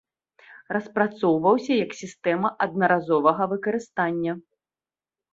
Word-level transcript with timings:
Распрацоўваўся 0.75 1.73
як 1.85 1.91
сістэма 1.99 2.51
аднаразовага 2.67 3.43
выкарыстання. 3.53 4.31